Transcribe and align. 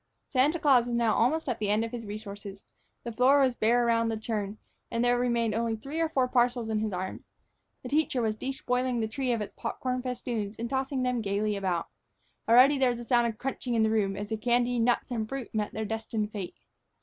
Santa 0.29 0.57
Claus 0.57 0.87
was 0.87 0.97
now 0.97 1.13
almost 1.13 1.47
at 1.47 1.59
the 1.59 1.69
end 1.69 1.85
of 1.85 1.91
his 1.91 2.07
resources. 2.07 2.63
The 3.03 3.11
floor 3.11 3.39
was 3.39 3.55
bare 3.55 3.87
about 3.87 4.09
the 4.09 4.17
churn, 4.17 4.57
and 4.89 5.05
there 5.05 5.19
remained 5.19 5.53
only 5.53 5.75
three 5.75 6.01
or 6.01 6.09
four 6.09 6.27
parcels 6.27 6.69
in 6.69 6.79
his 6.79 6.91
arms. 6.91 7.29
The 7.83 7.89
teacher 7.89 8.19
was 8.19 8.35
despoiling 8.35 8.99
the 8.99 9.07
tree 9.07 9.31
of 9.31 9.41
its 9.41 9.53
pop 9.53 9.79
corn 9.79 10.01
festoons 10.01 10.55
and 10.57 10.67
tossing 10.67 11.03
them 11.03 11.21
gaily 11.21 11.55
about. 11.55 11.85
Already 12.49 12.79
there 12.79 12.89
was 12.89 12.99
a 12.99 13.05
sound 13.05 13.27
of 13.27 13.37
crunching 13.37 13.75
in 13.75 13.83
the 13.83 13.91
room, 13.91 14.15
as 14.17 14.29
the 14.29 14.37
candy, 14.37 14.79
nuts, 14.79 15.11
and 15.11 15.29
fruit 15.29 15.53
met 15.53 15.71
their 15.71 15.85
destined 15.85 16.31
fate. 16.31 16.55